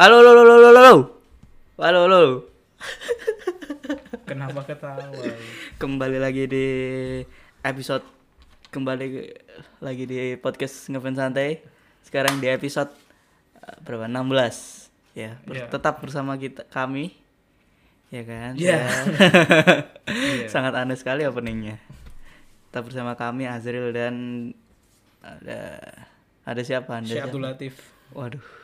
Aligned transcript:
Halo, 0.00 0.24
halo, 0.24 0.32
halo, 0.32 0.52
halo, 0.56 0.68
halo. 0.72 0.94
Halo, 1.76 1.98
halo. 2.08 2.22
Kenapa 4.24 4.64
ketawa? 4.64 5.04
Kembali 5.76 6.16
lagi 6.16 6.48
di 6.48 6.66
episode 7.60 8.00
kembali 8.72 9.04
ke- 9.04 9.30
lagi 9.84 10.08
di 10.08 10.18
podcast 10.40 10.88
ngefans 10.88 11.20
santai. 11.20 11.60
Sekarang 12.00 12.40
di 12.40 12.48
episode 12.48 12.88
eh, 13.60 13.76
berapa? 13.84 14.08
16. 14.08 14.88
Ya, 15.12 15.36
ber- 15.44 15.60
Iya. 15.60 15.66
tetap 15.68 16.00
bersama 16.00 16.40
kita 16.40 16.64
kami. 16.64 17.12
Ya 18.08 18.22
kan? 18.24 18.52
Iya. 18.56 18.80
Ya. 20.10 20.48
Sangat 20.50 20.74
aneh 20.74 20.96
sekali 20.96 21.22
openingnya. 21.22 21.76
Tetap 22.72 22.88
bersama 22.88 23.14
kami 23.14 23.46
Azril 23.46 23.92
dan 23.92 24.14
ada 25.20 25.76
ada 26.42 26.62
siapa 26.64 26.98
Anda? 26.98 27.14
Syekh? 27.14 27.24
Abdul 27.28 27.44
Latif. 27.44 27.74
Waduh. 28.10 28.59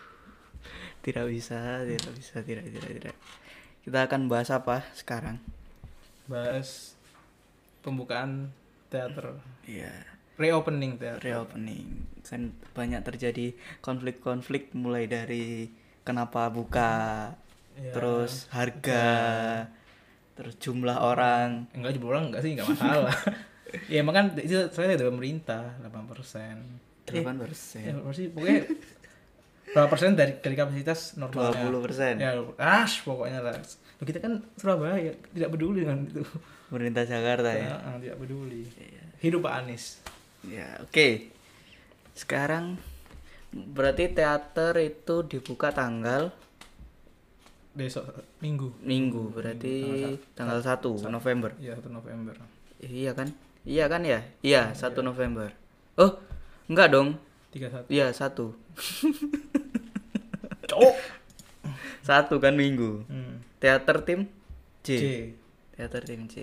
Tidak 1.07 1.23
bisa, 1.25 1.87
tidak 1.87 2.13
bisa, 2.13 2.43
tidak, 2.43 2.67
tidak, 2.67 2.91
tidak. 2.91 3.15
Kita 3.81 3.99
akan 4.03 4.27
bahas 4.27 4.51
apa 4.51 4.83
sekarang? 4.93 5.39
Bahas 6.27 6.99
pembukaan 7.81 8.51
teater. 8.91 9.39
Iya, 9.63 9.95
Reopening 10.35 10.99
teater. 10.99 11.23
reopening. 11.23 11.87
Kan 12.21 12.51
banyak 12.75 13.01
terjadi 13.01 13.55
konflik-konflik 13.79 14.75
mulai 14.75 15.07
dari 15.07 15.71
kenapa 16.03 16.51
buka, 16.51 17.33
Ya. 17.77 17.93
terus 17.93 18.49
harga, 18.51 19.07
terus 20.33 20.57
jumlah 20.57 20.97
orang. 20.97 21.69
Enggak 21.71 21.93
jebol 21.93 22.11
orang 22.11 22.33
enggak 22.33 22.41
sih, 22.41 22.57
enggak 22.57 22.73
masalah. 22.73 23.13
ya 23.93 24.01
emang 24.01 24.17
kan 24.17 24.27
itu 24.35 24.57
soalnya 24.73 24.97
dari 24.97 25.13
pemerintah 25.13 25.77
8%. 25.85 27.05
8 27.05 27.13
Eh, 27.13 27.23
persen. 27.37 27.85
ya, 27.87 27.95
pokoknya 28.33 28.65
berapa 29.77 29.93
persen 29.93 30.17
dari 30.17 30.41
dari 30.41 30.57
kapasitas 30.57 31.21
normalnya? 31.21 31.69
20%. 31.69 32.17
Ya, 32.17 32.33
ah, 32.57 32.89
pokoknya 32.89 33.45
lah. 33.45 33.61
Kita 34.01 34.25
kan 34.25 34.41
Surabaya 34.57 35.13
tidak 35.37 35.53
peduli 35.53 35.85
dengan 35.85 36.09
itu. 36.09 36.25
Pemerintah 36.73 37.05
Jakarta 37.05 37.53
ya. 37.53 37.77
Tidak 38.01 38.17
peduli. 38.17 38.65
Hidup 39.21 39.45
Pak 39.45 39.53
Anies. 39.61 40.01
Ya, 40.49 40.81
oke. 40.81 41.29
Sekarang 42.17 42.81
berarti 43.53 44.09
teater 44.17 44.81
itu 44.81 45.29
dibuka 45.29 45.69
tanggal 45.69 46.33
Besok 47.77 48.25
Minggu. 48.41 48.73
Minggu, 48.81 49.29
berarti 49.37 49.85
tanggal 50.33 50.65
1 50.65 51.13
November. 51.13 51.53
Ya, 51.61 51.77
1 51.77 51.93
November. 51.93 52.33
Iya 52.81 53.13
kan? 53.13 53.29
Iya 53.69 53.85
kan 53.93 54.01
ya? 54.09 54.25
Iya, 54.41 54.73
1 54.73 55.05
November. 55.05 55.53
Oh, 56.01 56.17
enggak 56.73 56.97
dong. 56.97 57.21
31. 57.53 57.93
Iya, 57.93 58.17
1. 58.17 58.33
Cok. 60.67 60.95
1 62.07 62.43
kan 62.43 62.55
Minggu. 62.55 63.03
Hmm. 63.11 63.43
Teater 63.59 64.03
tim 64.07 64.31
J. 64.87 64.89
C. 64.95 65.05
Teater 65.75 66.03
tim 66.07 66.31
J. 66.31 66.37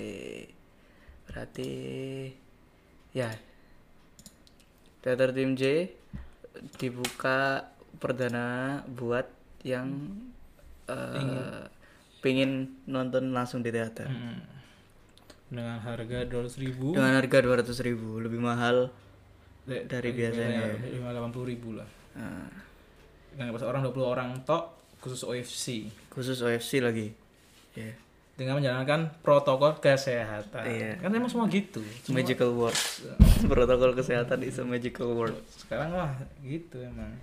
Berarti 1.30 1.72
ya. 3.16 3.32
Teater 5.00 5.32
tim 5.32 5.56
J 5.56 5.92
dibuka 6.80 7.72
perdana 8.00 8.80
buat 8.88 9.28
yang 9.64 10.12
eh 10.88 11.64
pingin 12.24 12.80
nonton 12.88 13.32
langsung 13.36 13.64
di 13.64 13.72
teater. 13.72 14.08
Hmm. 14.08 14.40
Dengan 15.54 15.78
harga 15.86 16.26
200 16.26 16.58
ribu 16.66 16.98
Dengan 16.98 17.14
harga 17.14 17.38
200.000 17.46 17.90
ribu 17.94 18.18
lebih 18.18 18.42
mahal 18.42 18.90
dari 19.70 20.10
biasanya 20.12 20.76
ya. 20.76 20.98
Lima 20.98 21.14
delapan 21.14 21.32
puluh 21.32 21.48
ribu 21.48 21.78
lah. 21.78 21.86
Nah, 22.18 22.50
Dengan 23.34 23.52
pas 23.52 23.64
orang 23.64 23.82
20 23.84 24.00
orang 24.04 24.30
tok 24.44 24.64
khusus 25.00 25.22
OFC 25.22 25.90
khusus 26.08 26.40
OFC 26.40 26.80
lagi. 26.80 27.12
Ya. 27.74 27.90
dengan 28.34 28.58
menjalankan 28.58 29.14
protokol 29.22 29.78
kesehatan. 29.78 30.66
Iya. 30.66 30.98
Kan 30.98 31.14
emang 31.14 31.30
semua 31.30 31.46
gitu. 31.46 31.86
Semua- 32.02 32.18
Magical 32.18 32.50
words. 32.52 33.06
Protokol 33.52 33.94
kesehatan 33.94 34.42
is 34.42 34.58
a 34.58 34.66
magical 34.66 35.14
word. 35.14 35.38
Sekarang 35.54 35.94
mah 35.94 36.18
gitu 36.42 36.82
emang. 36.82 37.14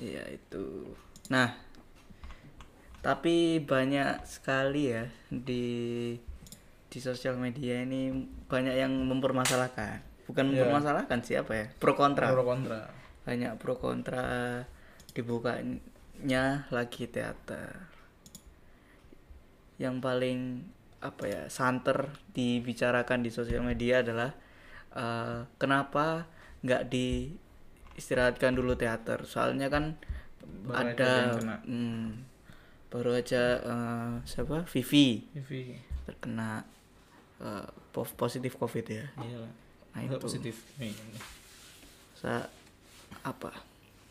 Iya 0.00 0.24
itu. 0.32 0.88
Nah, 1.28 1.52
tapi 3.04 3.60
banyak 3.60 4.24
sekali 4.24 4.88
ya 4.88 5.04
di 5.28 5.64
di 6.86 6.98
sosial 6.98 7.36
media 7.36 7.82
ini 7.82 8.12
banyak 8.46 8.72
yang 8.72 8.92
mempermasalahkan. 9.04 10.00
Bukan 10.24 10.48
Iya. 10.48 10.64
mempermasalahkan 10.64 11.18
siapa 11.20 11.52
ya? 11.52 11.66
Pro 11.76 11.92
kontra. 11.92 12.30
Pro 12.30 12.44
kontra. 12.46 12.88
Banyak 13.24 13.52
pro 13.58 13.74
kontra 13.76 14.24
dibukanya 15.12 16.66
lagi 16.68 17.04
teater. 17.08 17.88
Yang 19.80 19.96
paling 20.00 20.38
apa 21.02 21.24
ya 21.26 21.42
santer 21.50 22.14
dibicarakan 22.30 23.26
di 23.26 23.30
sosial 23.34 23.66
media 23.66 24.06
adalah 24.06 24.30
eh, 24.94 25.42
kenapa 25.58 26.30
nggak 26.62 26.86
diistirahatkan 26.86 28.54
dulu 28.54 28.78
teater 28.78 29.26
soalnya 29.26 29.66
kan 29.66 29.98
Baru 30.62 30.78
ada 30.78 31.34
hmm, 31.66 32.22
baru 32.86 33.18
aja 33.18 33.42
eh, 33.58 34.12
siapa 34.22 34.62
Vivi 34.70 35.26
Vivi. 35.42 35.74
terkena 36.06 36.62
po- 37.90 38.06
positif 38.14 38.54
covid 38.54 38.86
ya 38.86 39.06
Iya 39.18 39.42
lah. 39.42 39.52
Nah, 39.92 40.00
itu. 40.06 40.16
positif. 40.22 40.54
Sa 42.14 42.46
apa 43.26 43.50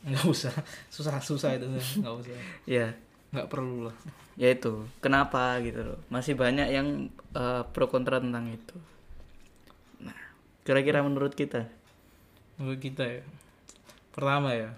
Nggak 0.08 0.26
usah. 0.26 0.54
Susah-susah 0.90 1.62
itu. 1.62 1.66
Nggak 2.02 2.14
usah. 2.18 2.34
ya 2.66 2.94
Nggak 3.32 3.48
perlu 3.48 3.88
lah. 3.88 3.96
ya 4.40 4.48
itu 4.52 4.88
kenapa 5.04 5.60
gitu 5.60 5.84
loh 5.84 6.00
masih 6.08 6.34
banyak 6.40 6.72
yang 6.72 7.12
eh, 7.36 7.62
pro 7.76 7.86
kontra 7.92 8.18
tentang 8.18 8.48
itu 8.48 8.76
nah 10.00 10.16
kira-kira 10.64 11.04
menurut 11.04 11.36
kita 11.36 11.68
Menurut 12.62 12.78
kita 12.78 13.02
ya. 13.02 13.26
Pertama 14.14 14.54
ya. 14.54 14.70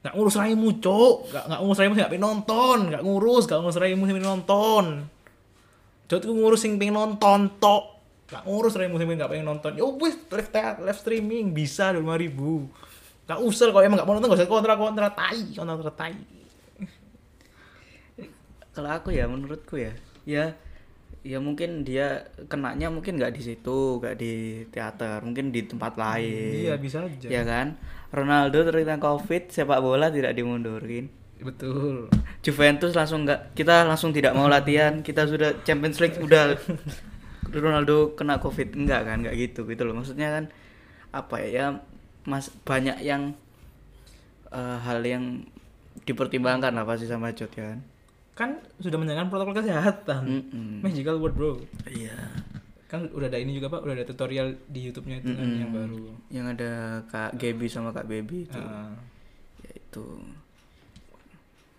Nggak 0.00 0.14
ngurus 0.16 0.36
raimu, 0.40 0.68
cok. 0.80 1.16
Nggak, 1.28 1.44
nggak 1.44 1.60
ngurus 1.60 1.78
raimu, 1.84 1.92
nggak 1.92 2.10
pengen 2.16 2.24
nonton. 2.24 2.78
Nggak 2.88 3.02
ngurus, 3.04 3.44
nggak 3.44 3.60
ngurus 3.60 3.78
raimu, 3.78 4.02
pengen 4.08 4.24
nonton. 4.32 4.84
Cok 6.08 6.18
tuh 6.24 6.32
ngurus 6.32 6.60
sing 6.64 6.80
pengen 6.80 6.96
nonton, 6.96 7.52
tok. 7.60 7.84
Nggak 8.32 8.42
ngurus 8.48 8.72
raimu, 8.80 8.96
sing 8.96 9.08
nggak 9.12 9.28
pengen 9.28 9.46
nonton. 9.46 9.72
Ya 9.76 9.84
wis, 9.84 10.16
live, 10.32 10.48
live 10.80 10.98
streaming 11.04 11.52
bisa 11.52 11.92
lima 11.92 12.16
ribu. 12.16 12.64
Nggak 13.32 13.40
usah 13.48 13.64
kalau 13.72 13.80
emang 13.80 13.96
nggak 13.96 14.08
mau 14.08 14.14
nonton, 14.14 14.28
nggak 14.28 14.40
usah 14.44 14.50
kontra-kontra 14.50 15.08
tai, 15.10 15.40
kontra 15.56 15.92
tai. 15.96 16.14
kalau 18.72 18.88
aku 18.88 19.12
ya 19.12 19.28
menurutku 19.28 19.76
ya 19.76 19.92
ya 20.24 20.56
ya 21.22 21.38
mungkin 21.38 21.84
dia 21.84 22.24
kenanya 22.48 22.88
mungkin 22.88 23.20
nggak 23.20 23.36
di 23.36 23.42
situ 23.44 24.00
nggak 24.00 24.16
di 24.16 24.64
teater 24.72 25.20
mungkin 25.22 25.52
di 25.52 25.62
tempat 25.68 25.94
lain 25.94 26.72
Iya, 26.72 26.74
bisa 26.80 27.04
aja. 27.04 27.28
ya 27.28 27.42
kan 27.44 27.76
Ronaldo 28.10 28.64
terkena 28.64 28.96
covid 28.96 29.52
sepak 29.52 29.78
bola 29.78 30.08
tidak 30.10 30.34
dimundurin 30.34 31.06
Betul. 31.42 32.06
Juventus 32.40 32.94
langsung 32.94 33.26
nggak 33.26 33.54
kita 33.54 33.84
langsung 33.86 34.10
tidak 34.14 34.32
mau 34.34 34.48
latihan 34.48 35.02
kita 35.04 35.28
sudah 35.28 35.62
Champions 35.62 36.00
League 36.00 36.18
udah 36.18 36.56
Ronaldo 37.54 38.16
kena 38.16 38.40
covid 38.40 38.72
enggak 38.72 39.04
kan 39.04 39.20
nggak 39.20 39.36
gitu 39.36 39.68
gitu 39.68 39.84
loh 39.84 40.00
maksudnya 40.00 40.32
kan 40.32 40.44
apa 41.12 41.44
ya, 41.44 41.48
ya 41.52 41.66
mas 42.24 42.50
banyak 42.62 43.00
yang 43.00 43.34
eh, 44.48 44.78
hal 44.78 45.00
yang 45.00 45.42
dipertimbangkan 46.00 46.70
lah 46.70 46.82
pasti 46.82 47.04
sama 47.04 47.30
Jot 47.30 47.52
ya 47.52 47.66
kan 47.68 47.80
Kan 48.32 48.50
sudah 48.78 48.96
menjalankan 48.96 49.28
protokol 49.28 49.52
kesehatan. 49.54 50.22
Mm-mm. 50.24 50.80
Magical 50.80 51.20
word, 51.20 51.36
bro. 51.36 51.52
iya 51.86 52.16
Kan 52.88 53.04
udah 53.08 53.26
ada 53.26 53.36
ini 53.36 53.52
juga, 53.52 53.68
Pak. 53.68 53.84
Udah 53.84 53.92
ada 53.92 54.04
tutorial 54.04 54.56
di 54.66 54.80
YouTube-nya 54.82 55.20
itu 55.20 55.30
kan 55.30 55.44
Mm-mm. 55.44 55.60
yang 55.60 55.70
baru. 55.70 56.04
yang 56.30 56.46
ada 56.48 56.70
Kak 57.06 57.36
Gaby 57.36 57.66
sama 57.66 57.92
Kak 57.92 58.04
Baby 58.04 58.44
itu 58.44 58.56
Ah. 58.56 58.88
ya 59.60 59.72
itu 59.74 60.04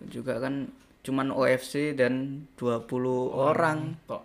juga 0.06 0.38
kan 0.38 0.68
cuman 1.02 1.28
OFC 1.30 1.92
dan 1.92 2.46
20 2.54 2.86
orang 3.28 3.98
Tok. 4.04 4.22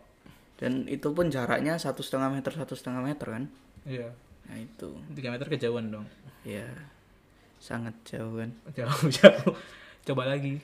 dan 0.56 0.86
itu 0.86 1.10
pun 1.10 1.28
jaraknya 1.28 1.76
satu 1.76 2.00
setengah 2.00 2.30
meter 2.30 2.52
satu 2.54 2.72
setengah 2.74 3.02
meter 3.04 3.28
kan 3.28 3.44
Iya. 3.84 4.12
Nah 4.50 4.58
itu 4.58 4.90
3 5.14 5.30
meter 5.30 5.48
kejauhan 5.48 5.88
dong. 5.88 6.06
ya 6.42 6.66
sangat 7.58 7.94
jauh 8.04 8.34
kan 8.36 8.50
Jauh, 8.72 9.06
jauh. 9.20 9.54
Coba 10.02 10.26
lagi. 10.26 10.58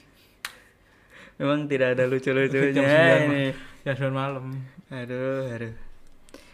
memang 1.35 1.67
tidak 1.67 1.93
ada 1.93 2.03
Jam 2.03 2.11
lucu-lucunya 2.11 2.81
9 2.81 3.27
ini 3.27 3.45
Ya, 3.83 3.93
9 3.93 4.09
malam. 4.09 4.45
aduh 4.87 5.45
aduh 5.47 5.73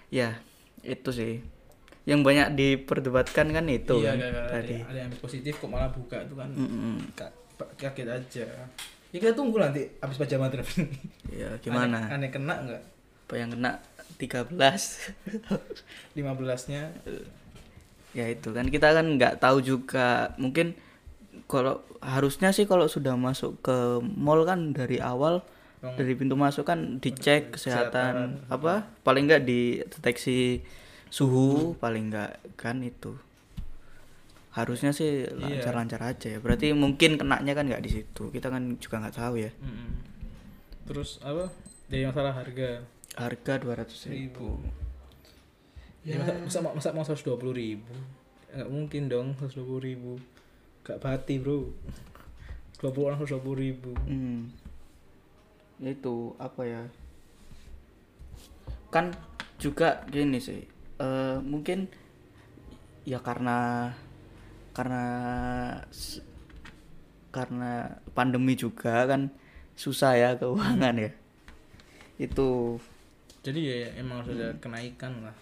ya 0.09 0.35
itu 0.81 1.09
sih 1.09 1.39
yang 2.03 2.19
banyak 2.19 2.51
diperdebatkan 2.51 3.47
kan 3.47 3.65
itu 3.65 4.01
iya, 4.01 4.11
kan, 4.11 4.25
ada, 4.25 4.41
tadi 4.51 4.75
ada 4.81 4.99
yang 4.99 5.13
positif 5.15 5.53
kok 5.55 5.69
malah 5.69 5.87
buka 5.87 6.17
itu 6.19 6.33
kan. 6.33 6.49
Mm-mm. 6.49 6.97
Ka- 7.13 7.31
kaget 7.77 8.09
aja. 8.09 8.45
Ya 9.11 9.17
kita 9.21 9.31
tunggu 9.31 9.55
nanti 9.55 9.85
habis 10.01 10.17
pajama 10.17 10.49
drive 10.49 10.65
ini. 10.75 10.97
ya 11.29 11.53
gimana 11.61 12.09
Aneh, 12.09 12.17
aneh 12.17 12.29
kena 12.33 12.55
nggak? 12.57 12.81
Apa 13.31 13.39
yang 13.39 13.55
kena 13.55 13.79
13 14.19 14.51
15-nya 16.19 16.83
ya 18.19 18.25
itu 18.27 18.51
kan 18.51 18.67
kita 18.67 18.91
kan 18.91 19.15
nggak 19.15 19.39
tahu 19.39 19.63
juga. 19.63 20.35
Mungkin 20.35 20.75
kalau 21.47 21.79
harusnya 22.03 22.51
sih 22.51 22.67
kalau 22.67 22.91
sudah 22.91 23.15
masuk 23.15 23.63
ke 23.63 24.03
mall 24.03 24.43
kan 24.43 24.75
dari 24.75 24.99
awal 24.99 25.47
Bang. 25.79 25.95
dari 25.95 26.11
pintu 26.19 26.35
masuk 26.35 26.67
kan 26.67 26.99
dicek 26.99 27.55
kesehatan, 27.55 28.43
apa 28.51 28.91
paling 29.01 29.31
enggak 29.31 29.47
dideteksi 29.47 30.59
suhu 31.07 31.79
paling 31.79 32.11
enggak 32.11 32.35
kan 32.59 32.83
itu. 32.83 33.15
Harusnya 34.51 34.91
sih 34.91 35.23
Iya. 35.23 35.63
lancar-lancar 35.63 36.03
aja 36.03 36.27
ya. 36.35 36.43
Berarti 36.43 36.75
mungkin 36.75 37.15
kenanya 37.15 37.55
kan 37.55 37.63
nggak 37.63 37.79
di 37.79 37.95
situ. 37.95 38.27
Kita 38.27 38.51
kan 38.51 38.75
juga 38.75 38.99
nggak 38.99 39.15
tahu 39.15 39.39
ya. 39.39 39.51
Mm-mm. 39.63 40.11
terus 40.83 41.23
apa? 41.23 41.47
Dari 41.87 42.03
masalah 42.03 42.35
harga 42.35 42.83
harga 43.15 43.53
dua 43.59 43.73
ratus 43.79 44.07
ribu 44.07 44.61
ya, 46.07 46.19
masa, 46.21 46.61
masa, 46.63 46.71
masa 46.75 46.89
mau 46.95 47.03
seratus 47.03 47.25
dua 47.27 47.35
puluh 47.35 47.55
ribu 47.55 47.93
nggak 48.51 48.69
mungkin 48.71 49.11
dong 49.11 49.27
seratus 49.39 49.55
dua 49.59 49.67
puluh 49.67 49.83
ribu 49.83 50.11
gak 50.81 50.97
bati 50.97 51.37
bro 51.37 51.69
dua 52.81 52.89
puluh 52.89 53.05
orang 53.11 53.21
seratus 53.21 53.33
dua 53.37 53.43
puluh 53.43 53.59
ribu 53.59 53.91
Hmm. 54.07 54.49
Itu 55.81 56.37
apa 56.37 56.61
ya? 56.61 56.83
Kan 58.93 59.17
juga 59.57 60.05
gini 60.13 60.37
sih. 60.37 60.61
eh 61.01 61.37
mungkin 61.41 61.89
ya 63.01 63.17
karena 63.17 63.89
karena 64.77 65.05
karena 67.33 67.97
pandemi 68.13 68.53
juga 68.53 69.09
kan 69.09 69.33
susah 69.73 70.13
ya 70.13 70.29
keuangan 70.37 71.01
ya. 71.01 71.11
Itu 72.21 72.77
jadi 73.41 73.59
ya, 73.59 73.75
ya, 73.85 73.89
emang 74.01 74.21
harus 74.21 74.37
ada 74.37 74.49
kenaikan 74.61 75.13
lah 75.25 75.35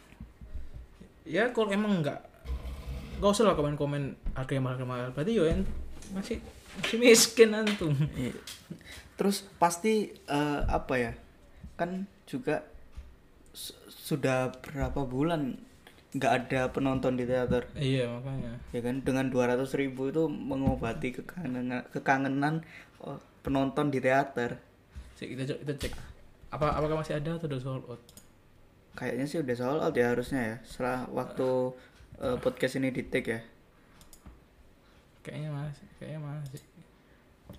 ya 1.28 1.52
kalau 1.52 1.70
emang 1.70 2.00
nggak 2.02 2.20
nggak 3.20 3.30
usah 3.30 3.46
lah 3.52 3.56
komen 3.60 3.76
komen 3.76 4.16
harga 4.34 4.56
yang 4.56 4.66
mahal 4.66 4.88
mahal 4.88 5.12
berarti 5.12 5.36
yo 5.36 5.44
masih 6.16 6.40
masih 6.80 6.98
miskin 6.98 7.52
antum 7.54 7.94
Iya. 8.16 8.34
Terus 9.20 9.44
pasti 9.60 10.16
eh, 10.16 10.62
apa 10.64 10.96
ya? 10.96 11.12
Kan 11.76 12.08
juga 12.24 12.64
su- 13.52 13.76
sudah 13.92 14.48
berapa 14.64 15.04
bulan 15.04 15.60
nggak 16.16 16.34
ada 16.34 16.72
penonton 16.72 17.20
di 17.20 17.28
teater. 17.28 17.68
iya 17.76 18.08
makanya 18.08 18.56
Ya 18.72 18.80
kan 18.80 19.04
dengan 19.04 19.28
200.000 19.28 19.76
ribu 19.76 20.08
itu 20.08 20.24
mengobati 20.32 21.12
kekangenan 21.14 21.84
kekangenan 21.92 22.64
oh, 23.04 23.20
penonton 23.44 23.92
di 23.92 24.00
teater. 24.00 24.56
Cek, 25.20 25.36
kita 25.36 25.44
cek 25.52 25.60
kita 25.68 25.74
cek 25.76 25.94
apa 26.50 26.66
apakah 26.74 26.98
masih 27.02 27.18
ada 27.18 27.38
atau 27.38 27.48
udah 27.50 27.62
sold 27.62 27.86
out? 27.86 28.02
Kayaknya 28.98 29.26
sih 29.30 29.40
udah 29.40 29.56
sold 29.56 29.82
out 29.86 29.96
ya 29.96 30.12
harusnya 30.12 30.42
ya. 30.42 30.56
Setelah 30.66 31.06
waktu 31.14 31.48
eh, 32.22 32.38
podcast 32.42 32.78
ini 32.82 32.90
di 32.90 33.04
take 33.06 33.30
ya. 33.30 33.42
kayaknya 35.20 35.52
masih 35.52 35.88
kayaknya 36.00 36.20
masih. 36.26 36.62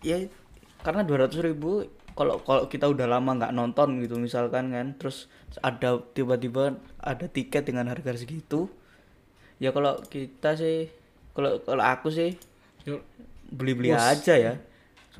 Ya 0.00 0.16
karena 0.80 1.04
200.000 1.04 1.44
ribu 1.44 1.86
kalau 2.16 2.42
kalau 2.42 2.66
kita 2.66 2.88
udah 2.88 3.06
lama 3.06 3.36
nggak 3.36 3.54
nonton 3.54 4.00
gitu 4.02 4.16
misalkan 4.18 4.72
kan 4.72 4.96
terus 4.96 5.30
ada 5.60 6.00
tiba-tiba 6.16 6.76
ada 6.98 7.26
tiket 7.28 7.68
dengan 7.68 7.88
harga 7.92 8.16
segitu 8.16 8.66
ya 9.60 9.70
kalau 9.70 10.00
kita 10.08 10.56
sih 10.56 10.88
kalau 11.36 11.60
kalau 11.62 11.84
aku 11.84 12.08
sih 12.10 12.34
beli-beli 13.52 13.92
aja 13.94 14.34
ya 14.34 14.54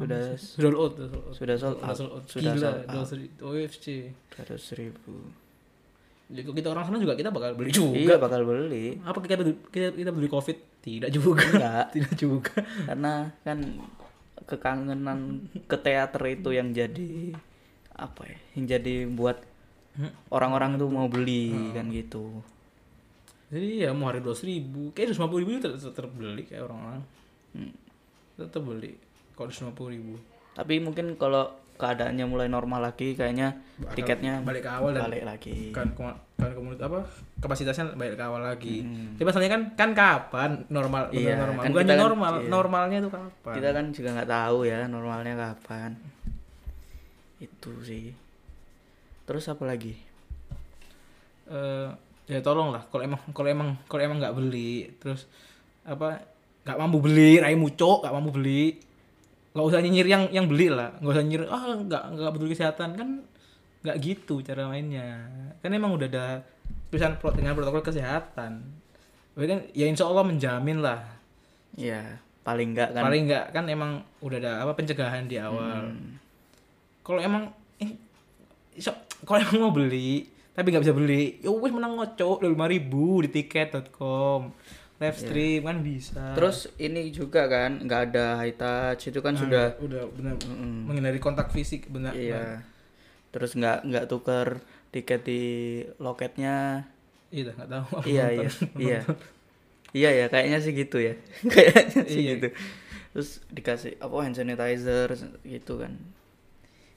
sudah 0.00 0.20
sudah 0.40 0.70
sold 0.72 0.78
out 0.80 0.92
sudah 1.36 1.56
sold 1.60 1.78
out 1.78 1.92
sudah 1.92 1.94
sold 1.94 2.12
out 2.16 2.24
sudah 2.24 2.40
sudah 2.40 2.52
gila 2.56 2.70
sold 2.72 2.80
out 2.88 3.30
dua 3.36 3.48
OFC 3.52 3.86
200.000 4.32 4.80
ribu 4.80 5.14
jadi 6.30 6.40
kalau 6.46 6.56
kita 6.56 6.68
orang 6.70 6.84
sana 6.86 6.98
juga 7.02 7.18
kita 7.18 7.34
bakal 7.34 7.58
beli 7.58 7.74
juga. 7.74 7.98
Iya 7.98 8.14
bakal 8.22 8.46
beli. 8.46 9.02
Apa 9.02 9.18
kita 9.18 9.34
kita 9.74 9.90
kita 9.90 10.14
beli 10.14 10.30
covid? 10.30 10.54
Tidak 10.78 11.10
juga. 11.10 11.42
Enggak. 11.42 11.86
Tidak 11.98 12.14
juga. 12.14 12.54
Karena 12.86 13.26
kan 13.42 13.58
kekangenan 14.46 15.50
ke 15.66 15.76
teater 15.82 16.22
itu 16.30 16.54
yang 16.54 16.70
jadi 16.70 17.34
apa 17.98 18.30
ya? 18.30 18.38
Yang 18.54 18.66
jadi 18.78 18.94
buat 19.10 19.38
Hmm. 19.90 20.14
orang-orang 20.30 20.78
tuh 20.78 20.86
mau 20.86 21.10
beli 21.10 21.50
kan 21.74 21.90
gitu. 21.90 22.46
Jadi 23.50 23.82
ya 23.82 23.90
mau 23.90 24.06
harga 24.06 24.22
dua 24.22 24.38
ribu 24.38 24.94
kayak 24.94 25.10
dua 25.10 25.26
ribu 25.26 25.50
itu 25.58 25.66
tetap 25.66 25.98
terbeli 25.98 26.46
kayak 26.46 26.62
orang-orang. 26.62 27.02
Hmm. 27.58 27.74
tetap 28.38 28.62
beli 28.62 28.94
kalau 29.32 29.48
dua 29.48 29.88
ribu 29.88 30.14
Tapi 30.50 30.78
mungkin 30.78 31.14
kalau 31.14 31.48
keadaannya 31.74 32.24
mulai 32.24 32.44
normal 32.46 32.84
lagi 32.84 33.14
kayaknya 33.14 33.56
Bakal 33.78 33.94
tiketnya 33.94 34.34
balik 34.40 34.60
ke 34.60 34.70
awal 34.70 34.92
dan 34.92 35.08
balik 35.08 35.24
lagi. 35.24 35.72
kan 35.72 35.88
kan 36.36 36.52
komunitas 36.52 36.84
apa 36.84 37.00
kapasitasnya 37.38 37.84
balik 37.94 38.14
ke 38.14 38.22
awal 38.22 38.42
lagi 38.42 38.80
Hmm. 38.80 39.16
tapi 39.16 39.24
masalahnya 39.24 39.48
kan 39.50 39.62
kan 39.74 39.90
kapan 39.92 40.50
normal 40.68 41.08
Iya, 41.08 41.36
normal 41.38 41.56
kan 41.58 41.70
bukan 41.70 41.82
kita 41.82 41.94
kan- 41.94 42.02
normal 42.02 42.32
iya. 42.34 42.48
normalnya 42.48 42.98
tuh 43.00 43.10
kapan 43.10 43.54
Kita 43.56 43.68
kan 43.70 43.84
juga 43.90 44.08
nggak 44.12 44.30
tahu 44.30 44.58
ya 44.62 44.78
normalnya 44.86 45.34
kapan. 45.34 45.90
Itu 47.38 47.72
sih. 47.80 48.12
Terus 49.24 49.44
apa 49.46 49.64
lagi? 49.64 49.96
Eh, 51.46 51.88
ya 52.28 52.38
tolong 52.40 52.70
lah 52.70 52.84
kalau 52.86 53.02
emang 53.02 53.20
kalau 53.32 53.48
emang 53.48 53.68
kalau 53.84 53.98
emang 54.00 54.18
nggak 54.18 54.36
beli 54.36 54.86
terus 54.96 55.26
apa 55.82 56.22
nggak 56.62 56.78
mampu 56.78 57.00
beli 57.00 57.36
rai 57.36 57.56
mucok 57.56 58.04
nggak 58.04 58.14
mampu 58.14 58.30
beli 58.30 58.78
nggak 59.50 59.66
usah 59.66 59.80
nyinyir 59.82 60.06
yang 60.06 60.22
yang 60.30 60.46
beli 60.46 60.70
lah. 60.70 60.94
Nggak 60.98 61.12
usah 61.14 61.22
nyinyir 61.26 61.42
ah 61.50 61.62
nggak 61.76 62.02
nggak 62.16 62.30
peduli 62.34 62.50
kesehatan. 62.54 62.88
Kan 62.94 63.08
nggak 63.82 63.96
gitu 64.02 64.44
cara 64.44 64.68
mainnya. 64.70 65.26
Kan 65.60 65.70
emang 65.74 65.94
udah 65.96 66.06
ada 66.06 66.24
tulisan 66.90 67.18
pro 67.18 67.34
dengan 67.34 67.54
protokol 67.58 67.82
kesehatan. 67.82 68.62
Tapi 69.34 69.46
kan 69.46 69.58
ya 69.74 69.86
insya 69.86 70.06
Allah 70.06 70.26
menjamin 70.26 70.78
lah. 70.82 71.00
Ya, 71.78 72.18
paling 72.42 72.74
nggak 72.74 72.90
kan. 72.98 73.02
paling 73.06 73.22
nggak 73.30 73.44
kan 73.54 73.64
emang 73.70 74.02
udah 74.24 74.38
ada 74.42 74.52
apa 74.66 74.72
pencegahan 74.74 75.30
di 75.30 75.38
awal. 75.38 75.92
Hmm. 75.92 76.18
kalau 77.00 77.20
emang 77.22 77.50
eh, 77.78 77.96
so, 78.78 78.90
kalau 79.22 79.42
emang 79.42 79.70
mau 79.70 79.72
beli 79.74 80.28
tapi 80.54 80.74
nggak 80.74 80.84
bisa 80.84 80.94
beli 80.94 81.40
ya 81.40 81.50
wes 81.52 81.72
menang 81.72 81.96
ngocok 81.96 82.44
lima 82.44 82.66
ribu 82.66 83.22
di 83.24 83.28
tiket.com 83.32 84.52
live 85.00 85.16
stream 85.16 85.60
kan 85.64 85.78
bisa. 85.80 86.36
Terus 86.36 86.68
ini 86.76 87.08
juga 87.08 87.48
kan 87.48 87.80
nggak 87.80 88.00
ada 88.12 88.26
high 88.36 88.52
touch 88.52 89.08
itu 89.08 89.18
kan 89.18 89.32
sudah 89.34 89.74
udah 89.80 90.04
benar. 90.12 90.36
Mm-mm. 90.38 90.84
menghindari 90.84 91.16
kontak 91.16 91.48
fisik 91.50 91.88
benar 91.88 92.12
iya. 92.12 92.60
Terus 93.32 93.56
nggak 93.56 93.78
nggak 93.82 94.04
tuker 94.06 94.60
tiket 94.90 95.24
di 95.24 95.42
loketnya. 95.96 96.84
iya 97.30 97.48
nggak 97.48 97.70
tahu. 97.70 97.84
Apa 97.96 98.04
iya 98.04 98.26
iya 98.28 98.50
iya. 98.92 99.00
Iya 99.90 100.10
ya 100.14 100.26
kayaknya 100.28 100.58
sih 100.60 100.72
gitu 100.72 101.00
ya. 101.00 101.14
Kayaknya 101.52 102.02
sih 102.04 102.20
Iya. 102.20 102.32
gitu. 102.36 102.48
Terus 103.10 103.30
dikasih 103.48 103.92
apa 103.98 104.14
hand 104.20 104.36
sanitizer 104.36 105.08
gitu 105.42 105.80
kan. 105.80 105.96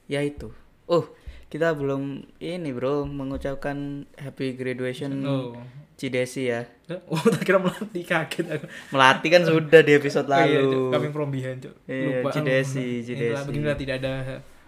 Ya 0.06 0.20
itu. 0.20 0.52
Oh 0.84 1.08
kita 1.54 1.70
belum 1.78 2.26
ini 2.42 2.74
bro 2.74 3.06
mengucapkan 3.06 4.02
happy 4.18 4.58
graduation 4.58 5.22
oh. 5.22 5.54
Cidesi 5.94 6.50
ya. 6.50 6.66
Oh 7.06 7.22
tak 7.30 7.46
kira 7.46 7.62
melatih 7.62 8.02
kaget 8.02 8.46
aku. 8.50 8.66
Melati 8.90 9.26
kan 9.30 9.46
sudah 9.46 9.80
di 9.86 9.92
episode 9.94 10.26
Oh, 10.26 10.42
iya, 10.42 10.58
lalu. 10.58 10.90
Kami 10.90 11.06
from 11.14 11.30
behind 11.30 11.62
Cuk. 11.62 11.74
Iya, 11.86 12.18
lupa 12.18 12.34
Cidesi, 12.34 12.82
Inilah, 12.82 13.06
Cidesi. 13.06 13.44
beginilah 13.46 13.76
tidak 13.78 13.94
ada 14.02 14.12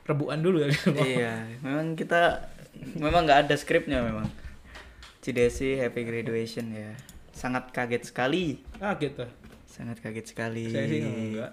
rebuan 0.07 0.39
dulu 0.39 0.63
ya 0.63 0.71
iya 1.03 1.35
memang 1.67 1.99
kita 1.99 2.47
memang 2.95 3.27
nggak 3.27 3.51
ada 3.51 3.55
skripnya 3.59 4.07
memang. 4.07 4.31
Cidesi 5.19 5.75
happy 5.75 6.07
graduation 6.07 6.71
ya. 6.71 6.95
Sangat 7.35 7.75
kaget 7.75 8.07
sekali. 8.07 8.63
Kaget 8.79 9.27
lah 9.27 9.31
sangat 9.77 10.01
kaget 10.01 10.27
sekali. 10.33 10.73
Saya 10.73 10.89
sih 10.89 11.05
enggak 11.05 11.53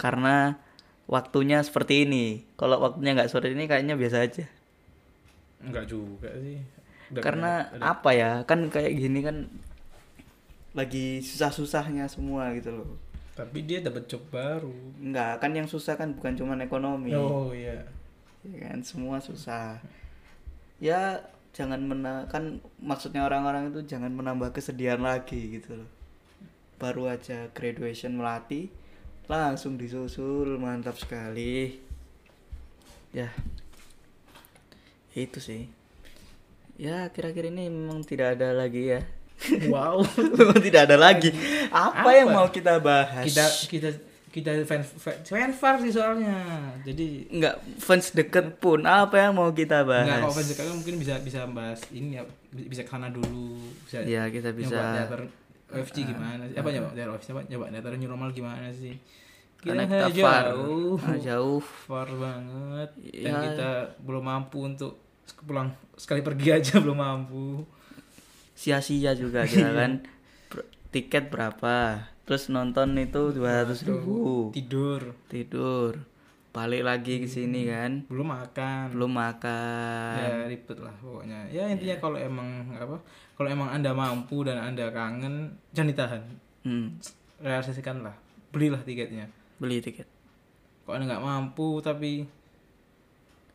karena 0.00 0.56
waktunya 1.06 1.62
seperti 1.62 2.06
ini. 2.06 2.46
Kalau 2.54 2.78
waktunya 2.78 3.14
nggak 3.14 3.30
seperti 3.30 3.54
ini 3.54 3.64
kayaknya 3.66 3.94
biasa 3.94 4.22
aja. 4.22 4.44
Enggak 5.62 5.86
juga 5.86 6.30
sih. 6.38 6.58
Udah 7.12 7.22
karena 7.22 7.52
kayak- 7.70 7.82
apa 7.86 8.10
ya? 8.12 8.30
Kan 8.48 8.60
kayak 8.68 8.92
gini 8.96 9.20
kan 9.20 9.36
lagi 10.72 11.20
susah-susahnya 11.20 12.08
semua 12.08 12.50
gitu 12.56 12.72
loh. 12.72 12.90
Tapi 13.32 13.64
dia 13.64 13.80
dapat 13.80 14.08
job 14.08 14.24
baru. 14.28 14.72
Nggak 15.00 15.40
kan 15.40 15.52
yang 15.52 15.68
susah 15.68 15.96
kan 15.96 16.12
bukan 16.16 16.36
cuma 16.36 16.56
ekonomi. 16.56 17.12
Oh 17.12 17.52
iya. 17.52 17.84
Ya 18.44 18.58
kan? 18.68 18.80
Semua 18.84 19.20
susah. 19.20 19.80
Ya 20.82 21.22
jangan 21.52 21.84
mena 21.84 22.24
kan 22.32 22.58
maksudnya 22.80 23.28
orang-orang 23.28 23.68
itu 23.70 23.84
jangan 23.84 24.08
menambah 24.12 24.56
kesedihan 24.56 25.00
lagi 25.00 25.60
gitu 25.60 25.84
loh. 25.84 25.90
Baru 26.80 27.06
aja 27.06 27.46
graduation 27.54 28.18
melati 28.18 28.72
langsung 29.30 29.78
disusul 29.78 30.58
mantap 30.58 30.98
sekali. 30.98 31.78
Ya. 33.12 33.28
Itu 35.12 35.38
sih. 35.38 35.68
Ya 36.80 37.06
kira-kira 37.12 37.52
ini 37.52 37.68
memang 37.68 38.02
tidak 38.02 38.40
ada 38.40 38.56
lagi 38.56 38.96
ya. 38.96 39.02
Wow. 39.68 40.06
Memang 40.38 40.60
tidak 40.62 40.86
ada 40.86 40.96
lagi. 40.96 41.34
Apa, 41.74 42.06
Apa? 42.06 42.10
yang 42.14 42.30
mau 42.30 42.46
kita 42.46 42.78
bahas? 42.78 43.26
Kita 43.26 43.44
kita 43.66 43.88
kita 44.32 44.50
fans 44.64 44.86
fans 45.02 45.56
fans 45.58 45.80
sih 45.84 45.92
soalnya. 45.92 46.38
Jadi 46.86 47.26
nggak 47.28 47.82
fans 47.82 48.14
deket 48.14 48.56
pun 48.62 48.86
apa 48.86 49.18
yang 49.18 49.36
mau 49.36 49.50
kita 49.50 49.82
bahas? 49.82 50.08
Nggak 50.08 50.20
kalau 50.24 50.34
fans 50.38 50.48
sekarang 50.54 50.74
mungkin 50.78 50.94
bisa 50.96 51.14
bisa 51.20 51.44
bahas 51.50 51.80
ini 51.90 52.16
ya. 52.16 52.24
Bisa 52.54 52.86
ke 52.86 52.90
sana 52.94 53.10
dulu. 53.10 53.58
Bisa 53.84 54.06
ya 54.06 54.30
kita 54.30 54.54
bisa 54.54 55.10
OFC 55.74 55.96
gimana 56.04 56.42
sih? 56.44 56.54
Apa 56.54 56.68
nyoba? 56.68 56.88
Teater 56.90 57.10
OFC 57.10 57.28
apa 57.30 57.40
nyoba 57.44 57.64
teater 57.68 57.92
new 57.94 58.06
normal 58.06 58.30
gimana 58.30 58.68
sih? 58.70 58.94
Karena 59.56 59.86
Kita 59.86 60.06
kita 60.10 60.22
far. 60.22 60.44
Jauh. 60.50 60.96
Ah, 60.98 61.16
jauh. 61.16 61.62
Far 61.62 62.08
banget. 62.10 62.90
Dan 62.98 63.30
Ya. 63.30 63.40
kita 63.44 63.70
belum 64.00 64.24
mampu 64.24 64.58
untuk 64.60 64.92
pulang 65.42 65.68
sekali 65.94 66.20
pergi 66.20 66.48
aja 66.58 66.74
belum 66.76 66.98
mampu. 66.98 67.62
Sia-sia 68.52 69.14
juga 69.14 69.42
kita 69.44 69.70
kan. 69.70 70.02
Ber- 70.48 70.66
tiket 70.90 71.30
berapa? 71.30 72.04
Terus 72.22 72.46
nonton 72.48 72.94
itu 72.96 73.32
dua 73.32 73.62
ratus 73.62 73.82
ribu. 73.82 74.50
Tidur. 74.50 75.14
Tidur 75.26 76.11
balik 76.52 76.84
lagi 76.84 77.24
ke 77.24 77.28
sini 77.28 77.64
kan? 77.66 78.04
Belum 78.12 78.28
makan. 78.28 78.92
Belum 78.92 79.12
makan. 79.12 80.16
Ya 80.20 80.44
ribet 80.46 80.78
lah 80.78 80.92
pokoknya. 81.00 81.48
Ya 81.48 81.64
intinya 81.72 81.96
kalau 81.98 82.20
emang 82.20 82.68
apa 82.76 83.00
kalau 83.34 83.48
emang 83.48 83.72
anda 83.72 83.96
mampu 83.96 84.44
dan 84.44 84.60
anda 84.60 84.92
kangen 84.92 85.56
jangan 85.72 85.88
ditahan. 85.90 86.22
Hmm, 86.62 87.00
realisasikan 87.40 88.04
lah. 88.04 88.14
Belilah 88.52 88.84
tiketnya. 88.84 89.32
Beli 89.56 89.80
tiket. 89.80 90.06
Kalau 90.84 91.00
anda 91.00 91.16
nggak 91.16 91.24
mampu 91.24 91.80
tapi 91.80 92.28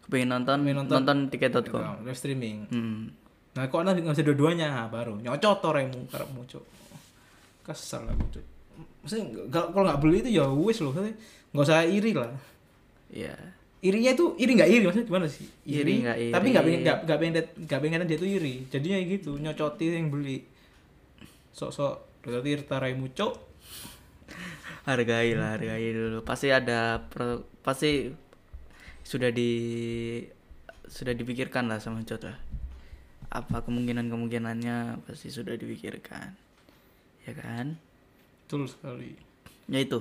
pengen 0.08 0.39
nonton 0.39 0.63
Pengen 0.63 0.77
nonton, 0.88 0.98
nonton, 1.04 1.18
tiket.com 1.30 2.01
live 2.01 2.18
streaming. 2.18 2.66
Hmm. 2.72 3.12
nah 3.54 3.66
kok 3.70 3.82
anda 3.82 3.94
nggak 3.94 4.13
bisa 4.18 4.25
dua-duanya? 4.25 4.68
Nah, 4.74 4.88
baru. 4.89 5.18
Nyocot 5.22 5.62
toremu 5.62 6.06
karepmu 6.10 6.42
cok 6.46 6.77
kesel 7.68 8.08
aku 8.08 8.24
cok 8.32 8.46
maksudnya 9.04 9.25
kalau 9.51 9.84
nggak 9.84 10.00
beli 10.00 10.18
itu 10.24 10.39
ya 10.39 10.48
wis 10.48 10.80
loh 10.80 10.96
nggak 10.96 11.66
usah 11.68 11.84
iri 11.84 12.16
lah 12.16 12.32
ya 13.12 13.36
irinya 13.78 14.12
itu 14.18 14.34
iri 14.42 14.52
nggak 14.58 14.70
iri 14.74 14.84
maksudnya 14.84 15.08
gimana 15.08 15.28
sih? 15.30 15.46
Iri 15.70 16.02
nggak 16.02 16.18
iri. 16.18 16.34
tapi 16.34 16.48
nggak 16.50 16.66
pengen 16.66 16.80
nggak 16.82 17.18
pengen 17.22 17.34
nggak 17.70 17.80
pengen 17.82 18.08
dia 18.10 18.18
tuh 18.18 18.30
iri. 18.30 18.56
Jadinya 18.74 18.98
gitu 19.06 19.32
nyocoti 19.38 19.86
yang 19.94 20.10
beli. 20.10 20.42
Sok 21.54 21.72
sok 21.74 21.96
berarti 22.26 22.60
taraimu 22.66 23.08
cok 23.14 23.34
hargai 24.90 25.38
lah 25.38 25.56
hargai 25.56 25.94
dulu. 25.94 26.26
Pasti 26.26 26.50
ada 26.50 27.06
pro- 27.06 27.46
pasti 27.62 28.10
sudah 29.06 29.30
di 29.30 29.52
sudah 30.88 31.14
dipikirkan 31.14 31.70
lah 31.70 31.78
sama 31.78 32.02
Jod 32.02 32.26
lah. 32.26 32.38
Apa 33.30 33.62
kemungkinan 33.62 34.10
kemungkinannya 34.10 35.06
pasti 35.06 35.30
sudah 35.30 35.54
dipikirkan. 35.54 36.34
Ya 37.28 37.34
kan? 37.36 37.76
Betul 38.48 38.72
sekali. 38.72 39.20
Ya 39.68 39.84
itu 39.84 40.00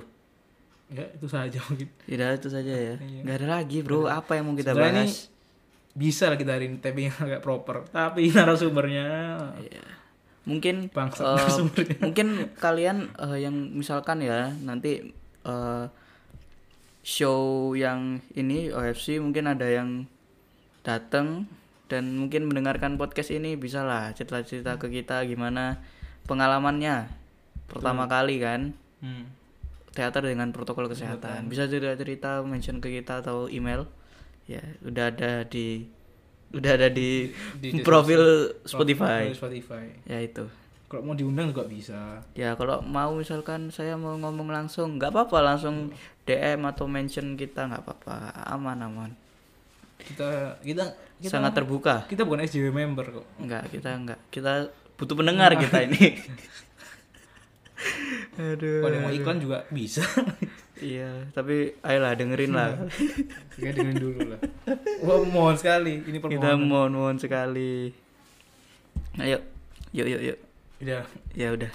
ya 0.87 1.05
itu 1.11 1.27
saja 1.27 1.59
mungkin. 1.67 1.87
Tidak 2.07 2.29
itu 2.39 2.49
saja 2.49 2.73
ya. 2.73 2.95
Iya. 2.95 3.21
nggak 3.23 3.37
ada 3.43 3.47
lagi 3.59 3.77
bro. 3.83 4.07
Apa 4.07 4.39
yang 4.39 4.51
mau 4.51 4.55
kita 4.55 4.71
Sebenarnya 4.71 5.03
ini 5.03 5.11
bahas 5.11 5.35
bisa 5.97 6.29
lah 6.29 6.37
kita 6.37 6.53
hari 6.53 6.69
ini 6.69 6.77
tapping 6.77 7.05
yang 7.09 7.17
agak 7.17 7.41
proper. 7.41 7.89
Tapi 7.89 8.29
narasumbernya. 8.37 9.07
Iya. 9.57 9.85
mungkin 10.47 10.87
Bangsat 10.93 11.25
eh, 11.27 11.35
narasumbernya. 11.35 11.99
mungkin 12.05 12.27
kalian 12.55 12.97
eh, 13.19 13.37
yang 13.43 13.55
misalkan 13.75 14.23
ya 14.23 14.53
nanti 14.63 15.11
eh, 15.43 15.85
show 17.03 17.71
yang 17.75 18.23
ini 18.35 18.71
OFC 18.71 19.19
mungkin 19.19 19.51
ada 19.51 19.67
yang 19.67 20.07
datang 20.87 21.47
dan 21.91 22.15
mungkin 22.15 22.47
mendengarkan 22.47 22.99
podcast 22.99 23.31
ini 23.31 23.55
bisa 23.55 23.83
lah 23.83 24.11
cerita-cerita 24.11 24.75
ke 24.79 24.87
kita 24.91 25.23
gimana 25.27 25.83
pengalamannya. 26.27 27.07
Pertama 27.67 28.07
kali 28.07 28.39
kan? 28.39 28.71
Hmm. 29.03 29.27
Teater 29.97 30.21
dengan 30.21 30.53
protokol 30.53 30.85
kesehatan. 30.85 31.49
Bisa 31.49 31.65
cerita-cerita 31.65 32.45
mention 32.45 32.77
ke 32.77 32.93
kita 32.93 33.25
atau 33.25 33.49
email. 33.49 33.89
Ya 34.45 34.61
udah 34.85 35.09
ada 35.09 35.41
di 35.49 35.89
udah 36.53 36.77
ada 36.77 36.87
di, 36.93 37.33
Di 37.59 37.81
profil 37.81 38.53
Spotify 38.61 39.33
Profil 39.33 39.41
Spotify. 39.41 39.85
Ya 40.05 40.21
itu. 40.21 40.45
Kalau 40.87 41.03
mau 41.03 41.17
diundang 41.17 41.51
juga 41.51 41.67
bisa. 41.67 42.23
Ya 42.37 42.53
kalau 42.55 42.79
mau 42.85 43.11
misalkan 43.17 43.73
saya 43.73 43.99
mau 43.99 44.15
ngomong 44.15 44.53
langsung 44.53 45.01
nggak 45.01 45.11
apa-apa 45.11 45.43
langsung 45.43 45.91
DM 46.23 46.63
atau 46.63 46.85
mention 46.87 47.35
kita 47.35 47.67
nggak 47.67 47.83
apa-apa. 47.83 48.31
Aman 48.53 48.79
aman. 48.79 49.11
Kita 49.99 50.61
kita 50.63 50.95
kita 51.19 51.33
sangat 51.33 51.57
terbuka. 51.57 52.07
Kita 52.07 52.23
bukan 52.23 52.45
SJW 52.47 52.71
member 52.71 53.19
kok. 53.19 53.25
Nggak 53.41 53.63
kita 53.73 53.89
nggak. 53.99 54.19
Kita 54.31 54.71
butuh 54.95 55.15
pendengar 55.19 55.53
kita 55.59 55.83
ini 55.83 56.17
aduh. 58.37 58.81
Kalau 58.83 58.97
mau 59.05 59.13
iklan 59.13 59.37
juga 59.41 59.63
bisa. 59.69 60.03
Iya 60.77 61.29
tapi 61.33 61.73
ayolah 61.81 62.13
dengerin 62.13 62.53
lah. 62.53 62.77
Kita 63.57 63.73
dengerin 63.77 63.97
dulu 63.97 64.19
lah. 64.33 64.39
Wah 65.01 65.21
mohon 65.25 65.57
sekali. 65.57 66.05
Ini 66.05 66.17
kita 66.21 66.37
permohonan 66.37 66.59
mohon 66.65 66.91
mohon 66.93 67.17
sekali. 67.17 67.89
Ayo 69.17 69.41
yuk. 69.93 70.05
Yuk 70.05 70.21
yuk 70.21 70.37
udah 70.77 71.01
ya 71.33 71.47
udah. 71.53 71.71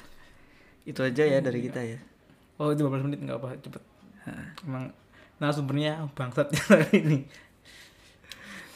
Itu 0.86 1.02
aja 1.02 1.24
ya 1.26 1.38
dari 1.42 1.62
kita 1.62 1.82
ya. 1.82 1.98
Oh 2.58 2.70
itu 2.70 2.86
15 2.86 3.06
menit 3.06 3.18
nggak 3.22 3.38
apa 3.42 3.58
cepet. 3.58 3.82
Emang 4.62 4.94
narasumbernya 5.42 6.06
bangsat 6.14 6.54
hari 6.70 7.02
ini. 7.02 7.18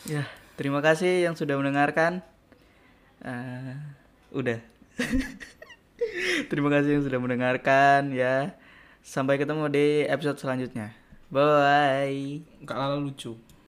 Ya, 0.07 0.27
terima 0.55 0.83
kasih 0.83 1.27
yang 1.27 1.35
sudah 1.39 1.59
mendengarkan. 1.59 2.23
Eh, 3.23 3.75
udah. 4.35 4.59
terima 6.51 6.69
kasih 6.73 6.99
yang 6.99 7.05
sudah 7.05 7.21
mendengarkan 7.21 8.13
ya. 8.13 8.55
Sampai 9.07 9.39
ketemu 9.39 9.71
di 9.71 9.87
episode 10.07 10.39
selanjutnya. 10.41 10.91
Bye. 11.27 12.43
nggak 12.63 12.79
lalu 12.79 13.11
lucu 13.11 13.35